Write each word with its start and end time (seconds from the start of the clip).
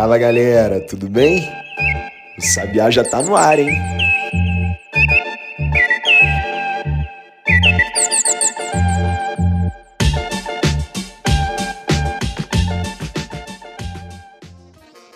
Fala 0.00 0.16
galera, 0.16 0.80
tudo 0.80 1.10
bem? 1.10 1.46
O 2.38 2.40
Sabiá 2.40 2.90
já 2.90 3.04
tá 3.04 3.22
no 3.22 3.36
ar, 3.36 3.58
hein? 3.58 3.68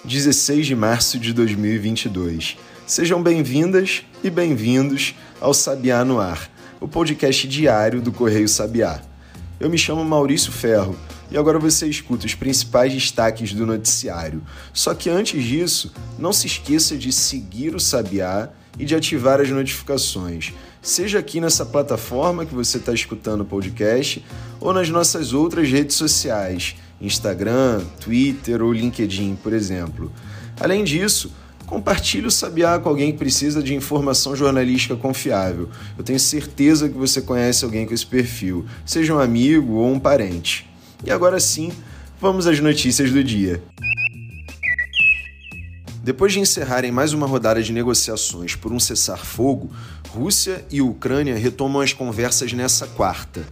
Dezesseis 0.04 0.66
de 0.66 0.76
março 0.76 1.18
de 1.18 1.32
2022. 1.32 2.58
Sejam 2.86 3.22
bem-vindas 3.22 4.02
e 4.22 4.28
bem-vindos 4.28 5.14
ao 5.40 5.54
Sabiá 5.54 6.04
no 6.04 6.20
Ar, 6.20 6.50
o 6.78 6.86
podcast 6.86 7.48
diário 7.48 8.02
do 8.02 8.12
Correio 8.12 8.50
Sabiá. 8.50 9.00
Eu 9.58 9.70
me 9.70 9.78
chamo 9.78 10.04
Maurício 10.04 10.52
Ferro 10.52 10.94
e 11.30 11.36
agora 11.36 11.58
você 11.58 11.86
escuta 11.86 12.26
os 12.26 12.34
principais 12.34 12.92
destaques 12.92 13.52
do 13.52 13.66
noticiário. 13.66 14.42
Só 14.72 14.94
que 14.94 15.10
antes 15.10 15.42
disso, 15.42 15.92
não 16.18 16.32
se 16.32 16.46
esqueça 16.46 16.96
de 16.96 17.12
seguir 17.12 17.74
o 17.74 17.80
Sabiá 17.80 18.50
e 18.78 18.84
de 18.84 18.94
ativar 18.94 19.40
as 19.40 19.48
notificações, 19.50 20.52
seja 20.82 21.18
aqui 21.18 21.40
nessa 21.40 21.64
plataforma 21.64 22.44
que 22.44 22.54
você 22.54 22.78
está 22.78 22.92
escutando 22.92 23.40
o 23.40 23.44
podcast 23.44 24.24
ou 24.60 24.72
nas 24.72 24.88
nossas 24.90 25.32
outras 25.32 25.70
redes 25.70 25.96
sociais, 25.96 26.76
Instagram, 27.00 27.82
Twitter 28.00 28.62
ou 28.62 28.72
LinkedIn, 28.72 29.36
por 29.42 29.52
exemplo. 29.52 30.12
Além 30.60 30.84
disso, 30.84 31.32
compartilhe 31.66 32.26
o 32.26 32.30
Sabiá 32.30 32.78
com 32.78 32.88
alguém 32.88 33.12
que 33.12 33.18
precisa 33.18 33.62
de 33.62 33.74
informação 33.74 34.36
jornalística 34.36 34.94
confiável. 34.94 35.68
Eu 35.96 36.04
tenho 36.04 36.20
certeza 36.20 36.88
que 36.88 36.96
você 36.96 37.20
conhece 37.20 37.64
alguém 37.64 37.86
com 37.86 37.94
esse 37.94 38.06
perfil, 38.06 38.66
seja 38.84 39.14
um 39.14 39.18
amigo 39.18 39.74
ou 39.74 39.90
um 39.90 39.98
parente. 39.98 40.73
E 41.06 41.10
agora 41.10 41.38
sim, 41.38 41.70
vamos 42.18 42.46
às 42.46 42.58
notícias 42.60 43.10
do 43.10 43.22
dia. 43.22 43.62
Depois 46.02 46.32
de 46.32 46.40
encerrarem 46.40 46.90
mais 46.90 47.12
uma 47.12 47.26
rodada 47.26 47.62
de 47.62 47.72
negociações 47.72 48.54
por 48.56 48.72
um 48.72 48.80
cessar-fogo, 48.80 49.70
Rússia 50.08 50.64
e 50.70 50.80
Ucrânia 50.80 51.36
retomam 51.36 51.82
as 51.82 51.92
conversas 51.92 52.52
nessa 52.54 52.86
quarta. 52.86 53.42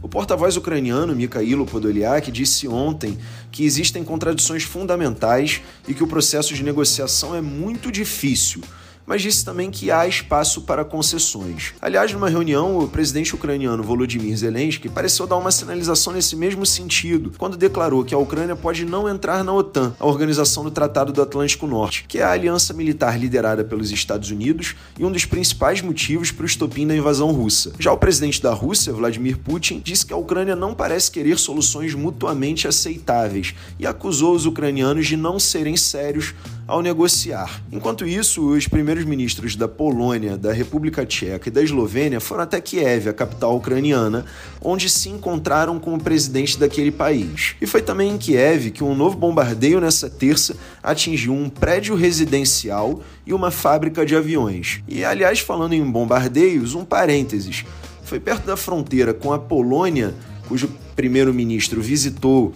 O 0.00 0.08
porta-voz 0.08 0.56
ucraniano 0.56 1.14
Mikhailo 1.14 1.66
Podolyak 1.66 2.30
disse 2.30 2.68
ontem 2.68 3.18
que 3.50 3.64
existem 3.64 4.04
contradições 4.04 4.62
fundamentais 4.62 5.60
e 5.86 5.94
que 5.94 6.04
o 6.04 6.06
processo 6.06 6.54
de 6.54 6.62
negociação 6.62 7.34
é 7.34 7.40
muito 7.40 7.90
difícil 7.90 8.62
mas 9.10 9.22
disse 9.22 9.44
também 9.44 9.72
que 9.72 9.90
há 9.90 10.06
espaço 10.06 10.60
para 10.60 10.84
concessões. 10.84 11.74
Aliás, 11.82 12.12
numa 12.12 12.28
reunião, 12.28 12.78
o 12.78 12.86
presidente 12.86 13.34
ucraniano 13.34 13.82
Volodymyr 13.82 14.36
Zelensky 14.36 14.88
pareceu 14.88 15.26
dar 15.26 15.36
uma 15.36 15.50
sinalização 15.50 16.12
nesse 16.12 16.36
mesmo 16.36 16.64
sentido, 16.64 17.32
quando 17.36 17.56
declarou 17.56 18.04
que 18.04 18.14
a 18.14 18.18
Ucrânia 18.18 18.54
pode 18.54 18.84
não 18.84 19.08
entrar 19.08 19.42
na 19.42 19.52
OTAN, 19.52 19.96
a 19.98 20.06
organização 20.06 20.62
do 20.62 20.70
Tratado 20.70 21.12
do 21.12 21.20
Atlântico 21.20 21.66
Norte, 21.66 22.04
que 22.06 22.18
é 22.18 22.22
a 22.22 22.30
aliança 22.30 22.72
militar 22.72 23.18
liderada 23.18 23.64
pelos 23.64 23.90
Estados 23.90 24.30
Unidos 24.30 24.76
e 24.96 25.04
um 25.04 25.10
dos 25.10 25.24
principais 25.24 25.82
motivos 25.82 26.30
para 26.30 26.44
o 26.44 26.46
estopim 26.46 26.86
da 26.86 26.94
invasão 26.94 27.32
russa. 27.32 27.72
Já 27.80 27.92
o 27.92 27.98
presidente 27.98 28.40
da 28.40 28.54
Rússia, 28.54 28.92
Vladimir 28.92 29.38
Putin, 29.38 29.82
disse 29.84 30.06
que 30.06 30.12
a 30.12 30.16
Ucrânia 30.16 30.54
não 30.54 30.72
parece 30.72 31.10
querer 31.10 31.36
soluções 31.36 31.94
mutuamente 31.94 32.68
aceitáveis 32.68 33.56
e 33.76 33.88
acusou 33.88 34.36
os 34.36 34.46
ucranianos 34.46 35.08
de 35.08 35.16
não 35.16 35.40
serem 35.40 35.76
sérios 35.76 36.32
ao 36.70 36.80
negociar. 36.80 37.60
Enquanto 37.72 38.06
isso, 38.06 38.48
os 38.48 38.68
primeiros 38.68 38.99
ministros 39.04 39.56
da 39.56 39.68
Polônia, 39.68 40.36
da 40.36 40.52
República 40.52 41.04
Tcheca 41.04 41.48
e 41.48 41.52
da 41.52 41.62
Eslovênia 41.62 42.20
foram 42.20 42.42
até 42.42 42.60
Kiev, 42.60 43.08
a 43.08 43.12
capital 43.12 43.56
ucraniana, 43.56 44.24
onde 44.60 44.88
se 44.88 45.08
encontraram 45.08 45.78
com 45.78 45.94
o 45.94 46.00
presidente 46.00 46.58
daquele 46.58 46.90
país. 46.90 47.54
E 47.60 47.66
foi 47.66 47.82
também 47.82 48.12
em 48.12 48.18
Kiev 48.18 48.70
que 48.70 48.84
um 48.84 48.94
novo 48.94 49.16
bombardeio 49.16 49.80
nessa 49.80 50.08
terça 50.08 50.56
atingiu 50.82 51.32
um 51.32 51.48
prédio 51.48 51.94
residencial 51.94 53.02
e 53.26 53.32
uma 53.32 53.50
fábrica 53.50 54.04
de 54.04 54.16
aviões. 54.16 54.82
E 54.88 55.04
aliás, 55.04 55.40
falando 55.40 55.72
em 55.72 55.84
bombardeios, 55.84 56.74
um 56.74 56.84
parênteses. 56.84 57.64
Foi 58.02 58.18
perto 58.18 58.44
da 58.44 58.56
fronteira 58.56 59.14
com 59.14 59.32
a 59.32 59.38
Polônia, 59.38 60.14
cujo 60.48 60.68
primeiro-ministro 60.96 61.80
visitou 61.80 62.52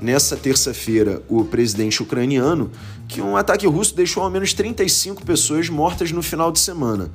nessa 0.00 0.36
terça-feira 0.36 1.22
o 1.28 1.44
presidente 1.44 2.02
ucraniano 2.02 2.70
que 3.08 3.20
um 3.20 3.36
ataque 3.36 3.66
russo 3.66 3.94
deixou 3.94 4.22
ao 4.22 4.30
menos 4.30 4.52
35 4.52 5.24
pessoas 5.24 5.68
mortas 5.68 6.12
no 6.12 6.22
final 6.22 6.52
de 6.52 6.58
semana. 6.58 7.10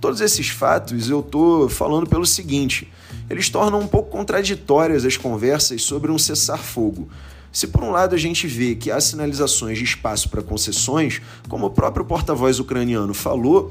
Todos 0.00 0.20
esses 0.20 0.48
fatos 0.48 1.10
eu 1.10 1.20
estou 1.20 1.68
falando 1.68 2.08
pelo 2.08 2.26
seguinte: 2.26 2.90
eles 3.28 3.48
tornam 3.48 3.80
um 3.80 3.86
pouco 3.86 4.10
contraditórias 4.10 5.04
as 5.04 5.16
conversas 5.16 5.82
sobre 5.82 6.10
um 6.10 6.18
cessar-fogo. 6.18 7.08
Se 7.50 7.66
por 7.66 7.82
um 7.82 7.90
lado 7.90 8.14
a 8.14 8.18
gente 8.18 8.46
vê 8.46 8.74
que 8.74 8.90
há 8.90 9.00
sinalizações 9.00 9.78
de 9.78 9.84
espaço 9.84 10.28
para 10.28 10.42
concessões, 10.42 11.20
como 11.48 11.66
o 11.66 11.70
próprio 11.70 12.04
porta-voz 12.04 12.60
ucraniano 12.60 13.14
falou, 13.14 13.70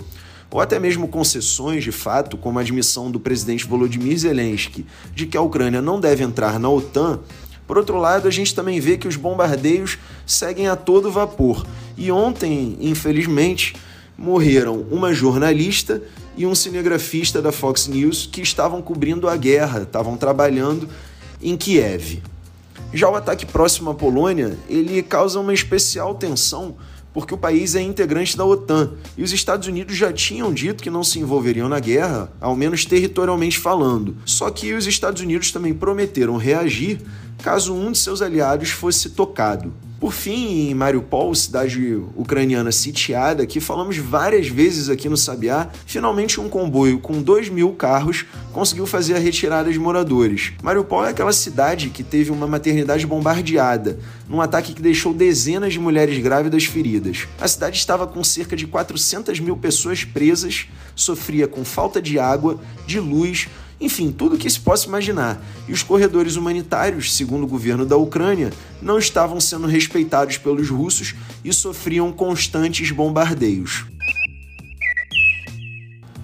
ou 0.50 0.60
até 0.60 0.80
mesmo 0.80 1.08
concessões 1.08 1.84
de 1.84 1.92
fato, 1.92 2.38
como 2.38 2.58
a 2.58 2.62
admissão 2.62 3.12
do 3.12 3.20
presidente 3.20 3.66
Volodymyr 3.66 4.18
Zelensky 4.18 4.86
de 5.14 5.26
que 5.26 5.38
a 5.38 5.42
Ucrânia 5.42 5.82
não 5.82 6.00
deve 6.00 6.24
entrar 6.24 6.60
na 6.60 6.70
OTAN, 6.70 7.20
por 7.68 7.78
outro 7.78 7.98
lado, 7.98 8.28
a 8.28 8.32
gente 8.32 8.56
também 8.56 8.80
vê 8.80 8.98
que 8.98 9.08
os 9.08 9.18
bombardeios 9.18 9.98
seguem 10.26 10.70
a 10.70 10.76
todo 10.76 11.12
vapor. 11.12 11.68
E 11.98 12.10
ontem, 12.10 12.78
infelizmente, 12.80 13.76
morreram 14.18 14.86
uma 14.90 15.14
jornalista 15.14 16.02
e 16.38 16.46
um 16.46 16.56
cinegrafista 16.56 17.42
da 17.42 17.52
Fox 17.52 17.88
News 17.88 18.28
que 18.32 18.42
estavam 18.42 18.82
cobrindo 18.82 19.28
a 19.28 19.36
guerra, 19.36 19.82
estavam 19.82 20.16
trabalhando 20.16 20.88
em 21.42 21.58
Kiev. 21.58 22.24
Já 22.94 23.10
o 23.10 23.16
ataque 23.16 23.46
próximo 23.46 23.90
à 23.90 23.94
Polônia, 23.94 24.58
ele 24.70 25.04
causa 25.04 25.40
uma 25.40 25.54
especial 25.54 26.16
tensão 26.16 26.76
porque 27.18 27.34
o 27.34 27.38
país 27.38 27.74
é 27.74 27.82
integrante 27.82 28.38
da 28.38 28.46
OTAN 28.46 28.92
e 29.18 29.24
os 29.24 29.34
Estados 29.34 29.68
Unidos 29.68 29.98
já 29.98 30.14
tinham 30.14 30.54
dito 30.54 30.84
que 30.84 30.90
não 30.92 31.04
se 31.04 31.20
envolveriam 31.20 31.68
na 31.68 31.80
guerra, 31.80 32.32
ao 32.40 32.56
menos 32.56 32.86
territorialmente 32.86 33.58
falando. 33.58 34.16
Só 34.24 34.52
que 34.52 34.72
os 34.74 34.86
Estados 34.86 35.20
Unidos 35.20 35.52
também 35.52 35.74
prometeram 35.74 36.38
reagir 36.38 37.02
caso 37.42 37.74
um 37.74 37.92
de 37.92 37.98
seus 37.98 38.22
aliados 38.22 38.70
fosse 38.70 39.10
tocado. 39.12 39.74
Por 40.00 40.14
fim, 40.14 40.70
em 40.70 40.76
Mariupol, 40.76 41.34
cidade 41.34 41.96
ucraniana 42.16 42.72
sitiada, 42.72 43.48
que 43.48 43.60
falamos 43.60 43.98
várias 43.98 44.48
vezes 44.48 44.90
aqui 44.90 45.10
no 45.10 45.18
Sabiá, 45.18 45.70
finalmente 45.88 46.40
um 46.40 46.48
comboio 46.48 47.00
com 47.00 47.20
2 47.20 47.50
mil 47.50 47.72
carros 47.72 48.24
conseguiu 48.54 48.86
fazer 48.86 49.16
a 49.16 49.20
retirada 49.20 49.72
de 49.72 49.80
moradores. 49.80 50.54
Mariupol 50.62 51.04
é 51.04 51.10
aquela 51.10 51.34
cidade 51.34 51.90
que 51.90 52.04
teve 52.04 52.30
uma 52.32 52.46
maternidade 52.46 53.08
bombardeada, 53.08 53.98
num 54.30 54.40
ataque 54.40 54.74
que 54.74 54.84
deixou 54.84 55.16
dezenas 55.16 55.74
de 55.74 55.80
mulheres 55.80 56.20
grávidas 56.20 56.66
feridas. 56.66 57.28
A 57.42 57.48
cidade 57.48 57.78
estava 57.78 58.06
com 58.06 58.24
cerca 58.24 58.56
de 58.56 58.68
400 58.68 59.40
mil 59.40 59.58
pessoas 59.58 60.04
presas, 60.04 60.68
sofria 60.96 61.48
com 61.48 61.66
falta 61.66 62.00
de 62.00 62.20
água, 62.20 62.60
de 62.86 63.00
luz, 63.00 63.48
enfim, 63.80 64.12
tudo 64.12 64.36
o 64.36 64.38
que 64.38 64.50
se 64.50 64.60
possa 64.60 64.88
imaginar. 64.88 65.42
E 65.68 65.72
os 65.72 65.84
corredores 65.84 66.36
humanitários, 66.36 67.14
segundo 67.14 67.44
o 67.44 67.48
governo 67.48 67.86
da 67.86 67.96
Ucrânia, 67.96 68.52
não 68.82 68.98
estavam 68.98 69.40
sendo 69.40 69.68
respeitados 69.68 70.38
pelos 70.38 70.70
russos 70.70 71.14
e 71.44 71.54
sofriam 71.54 72.12
constantes 72.12 72.92
bombardeios. 72.92 73.86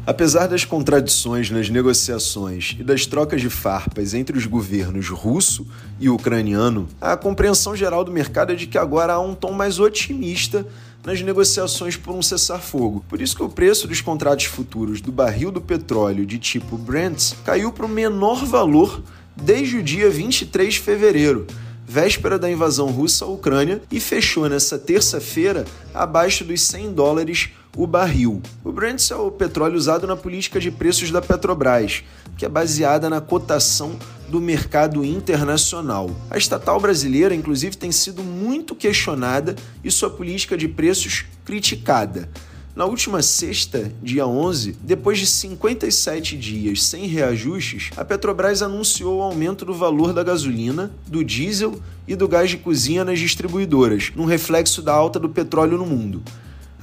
Apesar 0.05 0.47
das 0.47 0.65
contradições 0.65 1.49
nas 1.49 1.69
negociações 1.69 2.75
e 2.77 2.83
das 2.83 3.05
trocas 3.05 3.39
de 3.39 3.49
farpas 3.49 4.13
entre 4.13 4.37
os 4.37 4.45
governos 4.45 5.07
russo 5.07 5.65
e 5.97 6.09
ucraniano, 6.09 6.89
a 6.99 7.15
compreensão 7.15 7.73
geral 7.73 8.03
do 8.03 8.11
mercado 8.11 8.51
é 8.51 8.55
de 8.55 8.67
que 8.67 8.77
agora 8.77 9.13
há 9.13 9.19
um 9.21 9.33
tom 9.33 9.53
mais 9.53 9.79
otimista 9.79 10.67
nas 11.05 11.21
negociações 11.21 11.97
por 11.97 12.13
um 12.13 12.21
cessar-fogo. 12.21 13.03
Por 13.09 13.21
isso 13.21 13.35
que 13.35 13.43
o 13.43 13.49
preço 13.49 13.87
dos 13.87 14.01
contratos 14.01 14.45
futuros 14.45 15.01
do 15.01 15.11
barril 15.11 15.51
do 15.51 15.61
petróleo 15.61 16.25
de 16.25 16.39
tipo 16.39 16.77
Brent 16.77 17.33
caiu 17.43 17.71
para 17.71 17.85
o 17.85 17.89
menor 17.89 18.45
valor 18.45 19.03
desde 19.35 19.77
o 19.77 19.83
dia 19.83 20.09
23 20.09 20.75
de 20.75 20.79
fevereiro, 20.79 21.45
véspera 21.85 22.39
da 22.39 22.49
invasão 22.49 22.87
russa 22.87 23.25
à 23.25 23.27
Ucrânia, 23.27 23.81
e 23.91 23.99
fechou 23.99 24.47
nessa 24.47 24.77
terça-feira 24.77 25.65
abaixo 25.93 26.43
dos 26.43 26.61
100 26.61 26.93
dólares 26.93 27.49
o 27.75 27.87
barril. 27.87 28.41
O 28.63 28.71
Brent 28.71 29.09
é 29.09 29.15
o 29.15 29.31
petróleo 29.31 29.75
usado 29.75 30.05
na 30.05 30.15
política 30.15 30.59
de 30.59 30.69
preços 30.69 31.11
da 31.11 31.21
Petrobras, 31.21 32.03
que 32.37 32.45
é 32.45 32.49
baseada 32.49 33.09
na 33.09 33.19
cotação 33.19 33.97
do 34.29 34.41
mercado 34.41 35.03
internacional. 35.03 36.09
A 36.29 36.37
estatal 36.37 36.79
brasileira, 36.79 37.35
inclusive, 37.35 37.77
tem 37.77 37.91
sido 37.91 38.23
muito 38.23 38.75
questionada 38.75 39.55
e 39.83 39.91
sua 39.91 40.09
política 40.09 40.57
de 40.57 40.67
preços 40.67 41.25
criticada. 41.45 42.29
Na 42.75 42.85
última 42.85 43.21
sexta, 43.21 43.93
dia 44.01 44.25
11, 44.25 44.77
depois 44.81 45.19
de 45.19 45.27
57 45.27 46.35
dias 46.35 46.81
sem 46.81 47.05
reajustes, 47.05 47.91
a 47.95 48.03
Petrobras 48.03 48.63
anunciou 48.63 49.19
o 49.19 49.21
aumento 49.21 49.63
do 49.63 49.75
valor 49.75 50.11
da 50.11 50.23
gasolina, 50.23 50.91
do 51.07 51.23
diesel 51.23 51.79
e 52.07 52.15
do 52.15 52.27
gás 52.27 52.49
de 52.49 52.57
cozinha 52.57 53.05
nas 53.05 53.19
distribuidoras, 53.19 54.11
num 54.15 54.25
reflexo 54.25 54.81
da 54.81 54.91
alta 54.91 55.19
do 55.19 55.29
petróleo 55.29 55.77
no 55.77 55.85
mundo. 55.85 56.23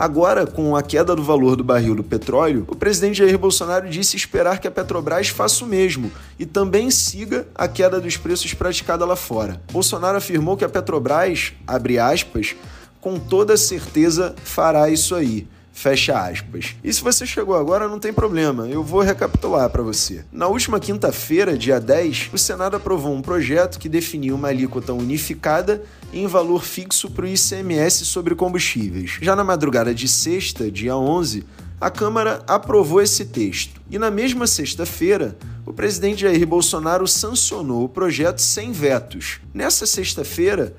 Agora, 0.01 0.47
com 0.47 0.75
a 0.75 0.83
queda 0.83 1.15
do 1.15 1.23
valor 1.23 1.57
do 1.57 1.63
barril 1.63 1.95
do 1.95 2.03
petróleo, 2.03 2.65
o 2.69 2.75
presidente 2.75 3.19
Jair 3.19 3.37
Bolsonaro 3.37 3.87
disse 3.87 4.17
esperar 4.17 4.59
que 4.59 4.67
a 4.67 4.71
Petrobras 4.71 5.29
faça 5.29 5.63
o 5.63 5.69
mesmo 5.69 6.11
e 6.39 6.47
também 6.47 6.91
siga 6.91 7.47
a 7.55 7.69
queda 7.69 8.01
dos 8.01 8.17
preços 8.17 8.55
praticada 8.55 9.05
lá 9.05 9.15
fora. 9.15 9.61
Bolsonaro 9.71 10.17
afirmou 10.17 10.57
que 10.57 10.65
a 10.65 10.71
Petrobras, 10.71 11.53
abre 11.67 11.99
aspas, 11.99 12.57
com 12.99 13.19
toda 13.19 13.59
certeza 13.59 14.35
fará 14.43 14.89
isso 14.89 15.15
aí. 15.15 15.47
Fecha 15.81 16.29
aspas. 16.29 16.77
E 16.85 16.93
se 16.93 17.01
você 17.01 17.25
chegou 17.25 17.57
agora, 17.57 17.89
não 17.89 17.99
tem 17.99 18.13
problema, 18.13 18.69
eu 18.69 18.85
vou 18.85 19.01
recapitular 19.01 19.71
para 19.71 19.83
você. 19.83 20.23
Na 20.31 20.47
última 20.47 20.79
quinta-feira, 20.79 21.57
dia 21.57 21.81
10, 21.81 22.29
o 22.35 22.37
Senado 22.37 22.77
aprovou 22.77 23.15
um 23.15 23.23
projeto 23.23 23.79
que 23.79 23.89
definia 23.89 24.35
uma 24.35 24.49
alíquota 24.49 24.93
unificada 24.93 25.83
em 26.13 26.27
valor 26.27 26.63
fixo 26.63 27.11
para 27.11 27.25
o 27.25 27.27
ICMS 27.27 28.05
sobre 28.05 28.35
combustíveis. 28.35 29.17
Já 29.23 29.35
na 29.35 29.43
madrugada 29.43 29.95
de 29.95 30.07
sexta, 30.07 30.71
dia 30.71 30.95
11, 30.95 31.47
a 31.81 31.89
Câmara 31.89 32.43
aprovou 32.47 33.01
esse 33.01 33.25
texto. 33.25 33.81
E 33.91 33.99
na 33.99 34.11
mesma 34.11 34.47
sexta-feira, 34.47 35.35
o 35.65 35.73
presidente 35.73 36.21
Jair 36.21 36.47
Bolsonaro 36.47 37.09
sancionou 37.09 37.85
o 37.85 37.89
projeto 37.89 38.43
sem 38.43 38.71
vetos. 38.71 39.41
Nessa 39.55 39.87
sexta-feira, 39.87 40.75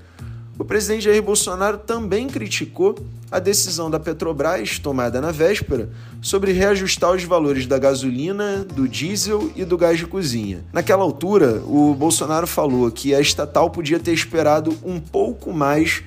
o 0.61 0.63
presidente 0.63 1.05
Jair 1.05 1.23
Bolsonaro 1.23 1.79
também 1.79 2.27
criticou 2.27 2.95
a 3.31 3.39
decisão 3.39 3.89
da 3.89 3.99
Petrobras, 3.99 4.77
tomada 4.77 5.19
na 5.19 5.31
véspera, 5.31 5.89
sobre 6.21 6.51
reajustar 6.51 7.15
os 7.15 7.23
valores 7.23 7.65
da 7.65 7.79
gasolina, 7.79 8.63
do 8.63 8.87
diesel 8.87 9.51
e 9.55 9.65
do 9.65 9.75
gás 9.75 9.97
de 9.97 10.05
cozinha. 10.05 10.63
Naquela 10.71 11.01
altura, 11.01 11.63
o 11.65 11.95
Bolsonaro 11.95 12.45
falou 12.45 12.91
que 12.91 13.15
a 13.15 13.19
estatal 13.19 13.71
podia 13.71 13.99
ter 13.99 14.13
esperado 14.13 14.77
um 14.83 14.99
pouco 14.99 15.51
mais 15.51 16.03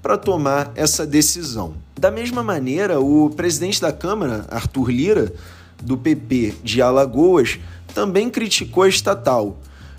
para 0.00 0.16
tomar 0.16 0.70
essa 0.76 1.04
decisão. 1.04 1.74
Da 1.98 2.12
mesma 2.12 2.44
maneira, 2.44 3.00
o 3.00 3.30
presidente 3.30 3.80
da 3.80 3.90
Câmara, 3.90 4.46
Arthur 4.48 4.88
Lira, 4.88 5.32
do 5.82 5.98
PP 5.98 6.54
de 6.62 6.80
Alagoas, 6.80 7.58
também 7.92 8.30
criticou 8.30 8.84
a 8.84 8.88
estatal. 8.88 9.58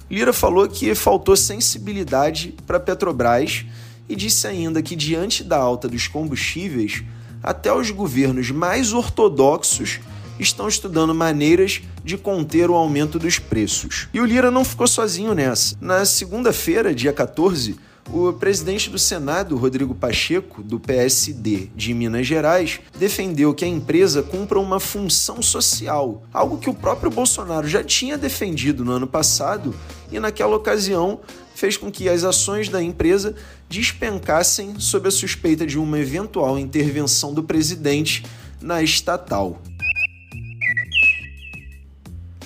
Lira 0.09 0.31
falou 0.31 0.65
que 0.69 0.95
faltou 0.95 1.35
sensibilidade 1.35 2.55
para 2.65 2.77
a 2.77 2.79
Petrobras 2.79 3.65
e 4.09 4.15
disse 4.15 4.47
ainda 4.47 4.81
que, 4.81 4.95
diante 4.95 5.43
da 5.43 5.57
alta 5.57 5.87
dos 5.87 6.07
combustíveis, 6.07 7.03
até 7.41 7.73
os 7.73 7.91
governos 7.91 8.51
mais 8.51 8.93
ortodoxos 8.93 9.99
estão 10.39 10.67
estudando 10.67 11.13
maneiras 11.13 11.81
de 12.03 12.17
conter 12.17 12.69
o 12.69 12.75
aumento 12.75 13.17
dos 13.17 13.39
preços. 13.39 14.07
E 14.13 14.19
o 14.19 14.25
Lira 14.25 14.51
não 14.51 14.63
ficou 14.63 14.87
sozinho 14.87 15.33
nessa. 15.33 15.75
Na 15.81 16.05
segunda-feira, 16.05 16.93
dia 16.93 17.11
14, 17.11 17.75
o 18.11 18.31
presidente 18.31 18.89
do 18.89 18.97
Senado, 18.97 19.57
Rodrigo 19.57 19.93
Pacheco, 19.93 20.63
do 20.63 20.79
PSD 20.79 21.69
de 21.75 21.93
Minas 21.93 22.25
Gerais, 22.25 22.79
defendeu 22.97 23.53
que 23.53 23.65
a 23.65 23.67
empresa 23.67 24.23
cumpra 24.23 24.59
uma 24.59 24.79
função 24.79 25.41
social, 25.41 26.23
algo 26.33 26.57
que 26.57 26.69
o 26.69 26.73
próprio 26.73 27.11
Bolsonaro 27.11 27.67
já 27.67 27.83
tinha 27.83 28.17
defendido 28.17 28.85
no 28.85 28.93
ano 28.93 29.07
passado 29.07 29.75
e, 30.09 30.19
naquela 30.19 30.55
ocasião, 30.55 31.19
fez 31.57 31.75
com 31.75 31.91
que 31.91 32.07
as 32.07 32.23
ações 32.23 32.69
da 32.69 32.83
empresa 32.83 33.35
despencassem 33.67 34.79
sob 34.79 35.07
a 35.07 35.11
suspeita 35.11 35.65
de 35.65 35.79
uma 35.79 35.97
eventual 35.97 36.59
intervenção 36.59 37.33
do 37.33 37.41
presidente 37.41 38.23
na 38.61 38.83
estatal. 38.83 39.59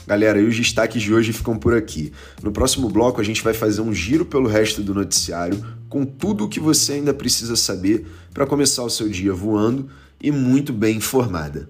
Galera, 0.07 0.39
e 0.39 0.45
os 0.45 0.55
destaques 0.55 1.01
de 1.01 1.13
hoje 1.13 1.33
ficam 1.33 1.57
por 1.57 1.75
aqui. 1.75 2.13
No 2.41 2.53
próximo 2.53 2.89
bloco, 2.89 3.19
a 3.19 3.23
gente 3.23 3.43
vai 3.43 3.53
fazer 3.53 3.81
um 3.81 3.93
giro 3.93 4.25
pelo 4.25 4.47
resto 4.47 4.81
do 4.81 4.93
noticiário 4.93 5.61
com 5.89 6.05
tudo 6.05 6.45
o 6.45 6.49
que 6.49 6.61
você 6.61 6.93
ainda 6.93 7.13
precisa 7.13 7.57
saber 7.57 8.07
para 8.33 8.47
começar 8.47 8.83
o 8.83 8.89
seu 8.89 9.09
dia 9.09 9.33
voando 9.33 9.89
e 10.21 10.31
muito 10.31 10.71
bem 10.71 10.95
informada. 10.95 11.69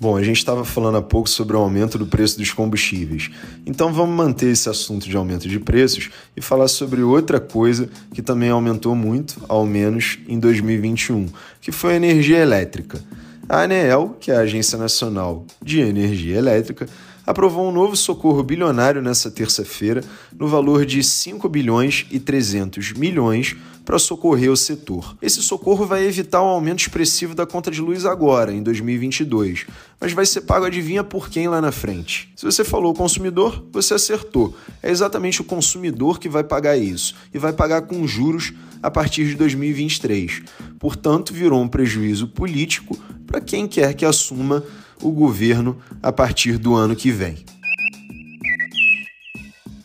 Bom, 0.00 0.16
a 0.16 0.22
gente 0.22 0.38
estava 0.38 0.64
falando 0.64 0.96
há 0.96 1.02
pouco 1.02 1.28
sobre 1.28 1.54
o 1.54 1.60
aumento 1.60 1.98
do 1.98 2.06
preço 2.06 2.38
dos 2.38 2.50
combustíveis. 2.54 3.30
Então 3.66 3.92
vamos 3.92 4.16
manter 4.16 4.50
esse 4.50 4.66
assunto 4.66 5.06
de 5.06 5.14
aumento 5.14 5.46
de 5.46 5.60
preços 5.60 6.08
e 6.34 6.40
falar 6.40 6.68
sobre 6.68 7.02
outra 7.02 7.38
coisa 7.38 7.86
que 8.14 8.22
também 8.22 8.48
aumentou 8.48 8.96
muito, 8.96 9.36
ao 9.46 9.66
menos 9.66 10.18
em 10.26 10.38
2021, 10.38 11.26
que 11.60 11.70
foi 11.70 11.92
a 11.92 11.96
energia 11.96 12.38
elétrica. 12.38 12.98
A 13.46 13.64
ANEEL, 13.64 14.16
que 14.18 14.30
é 14.30 14.36
a 14.36 14.40
Agência 14.40 14.78
Nacional 14.78 15.44
de 15.62 15.80
Energia 15.80 16.38
Elétrica, 16.38 16.86
aprovou 17.26 17.68
um 17.68 17.72
novo 17.72 17.96
socorro 17.96 18.42
bilionário 18.42 19.02
nessa 19.02 19.30
terça-feira, 19.30 20.02
no 20.36 20.48
valor 20.48 20.84
de 20.84 21.02
5 21.02 21.48
bilhões 21.48 22.06
e 22.10 22.18
300 22.18 22.92
milhões 22.92 23.56
para 23.84 23.98
socorrer 23.98 24.50
o 24.50 24.56
setor. 24.56 25.16
Esse 25.20 25.42
socorro 25.42 25.84
vai 25.84 26.04
evitar 26.04 26.42
um 26.42 26.46
aumento 26.46 26.80
expressivo 26.80 27.34
da 27.34 27.44
conta 27.44 27.70
de 27.70 27.80
luz 27.80 28.04
agora, 28.04 28.52
em 28.52 28.62
2022, 28.62 29.66
mas 30.00 30.12
vai 30.12 30.24
ser 30.24 30.42
pago 30.42 30.64
adivinha 30.64 31.02
por 31.02 31.28
quem 31.28 31.48
lá 31.48 31.60
na 31.60 31.72
frente. 31.72 32.32
Se 32.36 32.44
você 32.44 32.62
falou 32.62 32.94
consumidor, 32.94 33.64
você 33.72 33.94
acertou. 33.94 34.54
É 34.82 34.90
exatamente 34.90 35.40
o 35.40 35.44
consumidor 35.44 36.20
que 36.20 36.28
vai 36.28 36.44
pagar 36.44 36.76
isso 36.76 37.16
e 37.34 37.38
vai 37.38 37.52
pagar 37.52 37.82
com 37.82 38.06
juros 38.06 38.52
a 38.82 38.90
partir 38.90 39.26
de 39.26 39.34
2023. 39.34 40.42
Portanto, 40.78 41.34
virou 41.34 41.60
um 41.60 41.68
prejuízo 41.68 42.28
político 42.28 42.96
para 43.26 43.40
quem 43.40 43.66
quer 43.66 43.94
que 43.94 44.04
assuma 44.04 44.64
o 45.02 45.10
governo 45.10 45.78
a 46.02 46.12
partir 46.12 46.58
do 46.58 46.74
ano 46.74 46.94
que 46.96 47.10
vem. 47.10 47.44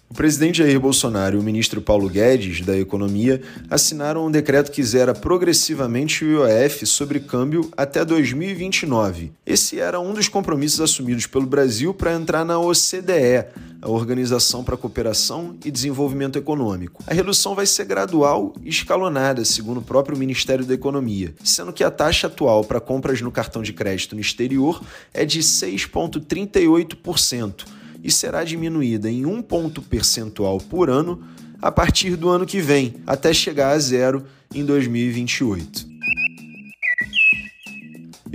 O 0.09 0.13
presidente 0.15 0.59
Jair 0.59 0.79
Bolsonaro 0.79 1.35
e 1.35 1.39
o 1.41 1.43
ministro 1.43 1.81
Paulo 1.81 2.07
Guedes, 2.07 2.61
da 2.61 2.77
Economia, 2.77 3.41
assinaram 3.69 4.25
um 4.25 4.31
decreto 4.31 4.71
que 4.71 4.81
zera 4.81 5.13
progressivamente 5.13 6.23
o 6.23 6.47
IOF 6.47 6.85
sobre 6.85 7.19
câmbio 7.19 7.69
até 7.75 8.05
2029. 8.05 9.33
Esse 9.45 9.77
era 9.77 9.99
um 9.99 10.13
dos 10.13 10.29
compromissos 10.29 10.79
assumidos 10.79 11.27
pelo 11.27 11.45
Brasil 11.45 11.93
para 11.93 12.13
entrar 12.13 12.45
na 12.45 12.57
OCDE, 12.57 13.43
a 13.81 13.89
Organização 13.89 14.63
para 14.63 14.75
a 14.75 14.77
Cooperação 14.77 15.57
e 15.63 15.71
Desenvolvimento 15.71 16.37
Econômico. 16.37 17.01
A 17.07 17.13
redução 17.13 17.55
vai 17.55 17.65
ser 17.65 17.85
gradual 17.85 18.53
e 18.63 18.69
escalonada, 18.69 19.45
segundo 19.45 19.79
o 19.79 19.83
próprio 19.83 20.17
Ministério 20.17 20.65
da 20.65 20.73
Economia, 20.73 21.33
sendo 21.43 21.73
que 21.73 21.83
a 21.83 21.91
taxa 21.91 22.27
atual 22.27 22.63
para 22.63 22.79
compras 22.79 23.19
no 23.21 23.31
cartão 23.31 23.61
de 23.61 23.73
crédito 23.73 24.15
no 24.15 24.21
exterior 24.21 24.81
é 25.13 25.25
de 25.25 25.39
6,38% 25.39 27.65
e 28.03 28.11
será 28.11 28.43
diminuída 28.43 29.09
em 29.09 29.25
um 29.25 29.41
ponto 29.41 29.81
percentual 29.81 30.59
por 30.59 30.89
ano 30.89 31.23
a 31.61 31.71
partir 31.71 32.15
do 32.15 32.29
ano 32.29 32.45
que 32.45 32.61
vem, 32.61 32.95
até 33.07 33.33
chegar 33.33 33.71
a 33.71 33.79
zero 33.79 34.25
em 34.53 34.63
2028. 34.63 35.94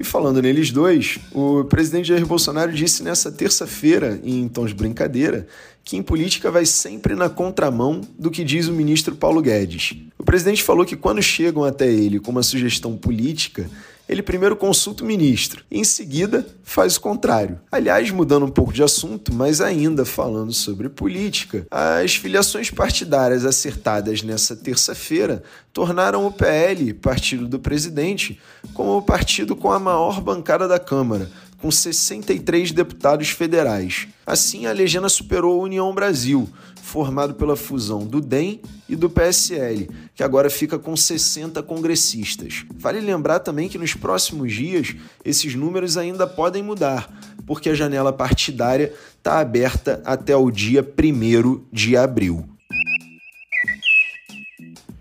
E 0.01 0.05
falando 0.05 0.41
neles 0.41 0.71
dois, 0.71 1.19
o 1.31 1.63
presidente 1.65 2.09
Jair 2.09 2.25
Bolsonaro 2.25 2.73
disse 2.73 3.03
nessa 3.03 3.31
terça-feira, 3.31 4.19
em 4.25 4.49
tons 4.49 4.71
de 4.71 4.75
brincadeira, 4.75 5.47
que 5.85 5.95
em 5.95 6.03
política 6.03 6.51
vai 6.51 6.65
sempre 6.65 7.15
na 7.15 7.29
contramão 7.29 8.01
do 8.19 8.31
que 8.31 8.43
diz 8.43 8.67
o 8.67 8.73
ministro 8.73 9.15
Paulo 9.15 9.43
Guedes. 9.43 9.95
O 10.17 10.25
presidente 10.25 10.63
falou 10.63 10.87
que 10.87 10.97
quando 10.97 11.21
chegam 11.21 11.65
até 11.65 11.87
ele 11.87 12.19
com 12.19 12.31
uma 12.31 12.43
sugestão 12.43 12.97
política, 12.97 13.69
ele 14.11 14.23
primeiro 14.23 14.57
consulta 14.57 15.05
o 15.05 15.07
ministro 15.07 15.65
em 15.71 15.85
seguida 15.85 16.45
faz 16.65 16.97
o 16.97 17.01
contrário. 17.01 17.61
Aliás, 17.71 18.11
mudando 18.11 18.45
um 18.45 18.51
pouco 18.51 18.73
de 18.73 18.83
assunto, 18.83 19.33
mas 19.33 19.61
ainda 19.61 20.05
falando 20.05 20.53
sobre 20.53 20.89
política, 20.89 21.65
as 21.71 22.17
filiações 22.17 22.71
partidárias 22.71 23.45
acertadas 23.45 24.23
nessa 24.25 24.57
terça-feira 24.57 25.45
tornaram 25.73 26.27
o 26.27 26.33
PL, 26.33 26.93
partido 26.95 27.47
do 27.47 27.61
presidente, 27.61 28.41
como 28.75 28.97
o 28.97 29.03
partido 29.03 29.55
com 29.55 29.71
a 29.71 29.79
maior 29.79 30.21
bancada 30.21 30.67
da 30.67 30.81
Câmara, 30.81 31.31
com 31.61 31.71
63 31.71 32.73
deputados 32.73 33.31
federais. 33.31 34.09
Assim, 34.27 34.67
a 34.67 34.73
legenda 34.73 35.09
superou 35.09 35.61
a 35.61 35.65
União 35.65 35.95
Brasil, 35.95 36.49
formado 36.83 37.35
pela 37.35 37.55
fusão 37.55 38.07
do 38.07 38.21
DEM 38.21 38.61
e 38.89 38.97
do 38.97 39.11
PSL, 39.11 39.89
que 40.15 40.23
agora 40.23 40.49
fica 40.49 40.79
com 40.79 40.97
60 40.97 41.63
congressistas. 41.63 42.65
Vale 42.75 43.01
lembrar 43.01 43.41
também 43.41 43.69
que 43.69 43.79
nos 43.79 43.95
próximos 43.95 44.53
dias 44.53 44.97
esses 45.25 45.55
números 45.55 45.97
ainda 45.97 46.27
podem 46.27 46.63
mudar, 46.63 47.13
porque 47.47 47.71
a 47.71 47.75
janela 47.75 48.13
partidária 48.13 48.93
está 49.19 49.39
aberta 49.39 50.03
até 50.05 50.35
o 50.35 50.51
dia 50.51 50.83
1 50.83 51.63
de 51.71 51.97
abril. 51.97 52.49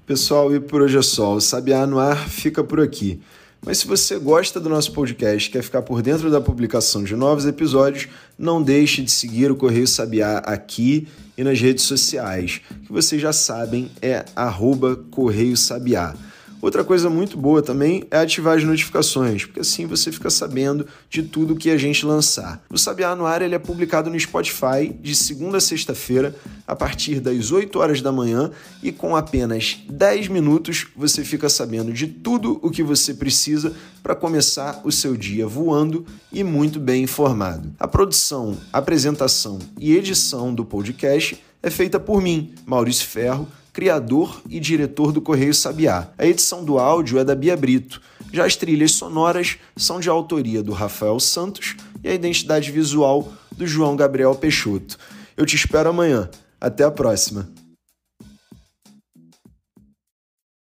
Pessoal, 0.05 0.53
e 0.55 0.59
por 0.59 0.81
hoje 0.81 0.97
é 0.97 1.01
só. 1.03 1.35
O 1.35 1.41
Sabiá 1.41 1.85
no 1.85 1.99
Ar 1.99 2.27
fica 2.27 2.63
por 2.63 2.81
aqui. 2.81 3.21
Mas 3.65 3.79
se 3.79 3.87
você 3.87 4.17
gosta 4.17 4.59
do 4.59 4.69
nosso 4.69 4.93
podcast, 4.93 5.49
quer 5.49 5.61
ficar 5.61 5.81
por 5.81 6.01
dentro 6.01 6.31
da 6.31 6.39
publicação 6.39 7.03
de 7.03 7.15
novos 7.15 7.45
episódios, 7.45 8.07
não 8.37 8.61
deixe 8.61 9.01
de 9.01 9.11
seguir 9.11 9.51
o 9.51 9.55
Correio 9.55 9.87
Sabiá 9.87 10.37
aqui 10.39 11.07
e 11.37 11.43
nas 11.43 11.59
redes 11.59 11.83
sociais, 11.83 12.61
que 12.85 12.91
vocês 12.91 13.21
já 13.21 13.33
sabem 13.33 13.91
é 14.01 14.25
arroba 14.35 14.95
Correio 15.11 15.57
Sabiá. 15.57 16.15
Outra 16.61 16.83
coisa 16.83 17.09
muito 17.09 17.37
boa 17.37 17.61
também 17.61 18.03
é 18.11 18.17
ativar 18.17 18.57
as 18.57 18.63
notificações, 18.65 19.45
porque 19.45 19.61
assim 19.61 19.85
você 19.85 20.11
fica 20.11 20.29
sabendo 20.29 20.85
de 21.09 21.23
tudo 21.23 21.55
que 21.55 21.69
a 21.69 21.77
gente 21.77 22.05
lançar. 22.05 22.61
O 22.69 22.77
Sabiá 22.77 23.15
no 23.15 23.25
Ar 23.25 23.41
ele 23.41 23.55
é 23.55 23.59
publicado 23.59 24.09
no 24.09 24.19
Spotify 24.19 24.93
de 25.01 25.15
segunda 25.15 25.57
a 25.57 25.61
sexta-feira, 25.61 26.35
a 26.67 26.75
partir 26.75 27.21
das 27.21 27.51
8 27.51 27.79
horas 27.79 28.01
da 28.01 28.11
manhã, 28.11 28.51
e 28.83 28.91
com 28.91 29.15
apenas 29.15 29.79
10 29.89 30.27
minutos 30.27 30.87
você 30.95 31.23
fica 31.23 31.47
sabendo 31.47 31.93
de 31.93 32.07
tudo 32.07 32.59
o 32.61 32.69
que 32.69 32.83
você 32.83 33.13
precisa 33.13 33.73
para 34.03 34.13
começar 34.13 34.81
o 34.83 34.91
seu 34.91 35.15
dia 35.15 35.47
voando 35.47 36.05
e 36.31 36.43
muito 36.43 36.79
bem 36.79 37.03
informado. 37.03 37.71
A 37.79 37.87
produção, 37.87 38.57
apresentação 38.73 39.59
e 39.79 39.95
edição 39.95 40.53
do 40.53 40.65
podcast 40.65 41.41
é 41.63 41.69
feita 41.69 41.99
por 41.99 42.21
mim, 42.21 42.53
Maurício 42.65 43.07
Ferro 43.07 43.47
criador 43.73 44.41
e 44.49 44.59
diretor 44.59 45.11
do 45.11 45.21
Correio 45.21 45.53
Sabiá. 45.53 46.09
A 46.17 46.25
edição 46.25 46.63
do 46.63 46.79
áudio 46.79 47.19
é 47.19 47.23
da 47.23 47.35
Bia 47.35 47.55
Brito. 47.55 48.01
Já 48.31 48.45
as 48.45 48.55
trilhas 48.55 48.91
sonoras 48.91 49.57
são 49.75 49.99
de 49.99 50.09
autoria 50.09 50.61
do 50.61 50.71
Rafael 50.71 51.19
Santos 51.19 51.75
e 52.03 52.09
a 52.09 52.13
identidade 52.13 52.71
visual 52.71 53.31
do 53.51 53.65
João 53.65 53.95
Gabriel 53.95 54.35
Peixoto. 54.35 54.97
Eu 55.35 55.45
te 55.45 55.55
espero 55.55 55.89
amanhã. 55.89 56.29
Até 56.59 56.83
a 56.83 56.91
próxima. 56.91 57.49